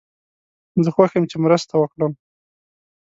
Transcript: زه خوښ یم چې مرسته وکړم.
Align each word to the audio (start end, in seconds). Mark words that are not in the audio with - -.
زه 0.83 0.89
خوښ 0.95 1.11
یم 1.15 1.25
چې 1.31 1.37
مرسته 1.45 1.73
وکړم. 1.77 2.13